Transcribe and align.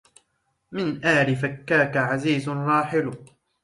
من 0.71 1.03
آل 1.05 1.35
فكاك 1.35 1.97
عزيز 1.97 2.49
راحل 2.49 3.11